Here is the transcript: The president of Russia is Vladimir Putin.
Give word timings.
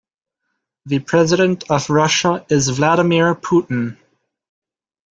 The 0.87 0.97
president 0.97 1.69
of 1.69 1.91
Russia 1.91 2.43
is 2.49 2.69
Vladimir 2.69 3.35
Putin. 3.35 3.99